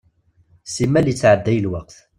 [0.73, 1.97] Simmal yettɛedday lweqt.